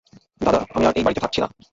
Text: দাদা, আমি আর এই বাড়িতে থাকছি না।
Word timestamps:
দাদা, 0.41 0.59
আমি 0.73 0.83
আর 0.85 0.93
এই 0.95 1.03
বাড়িতে 1.03 1.21
থাকছি 1.21 1.39
না। 1.41 1.47